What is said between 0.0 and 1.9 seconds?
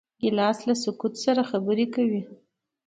ګیلاس له سکوت سره خبرې